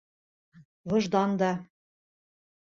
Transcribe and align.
Выждан 0.89 1.31
да... 1.39 1.51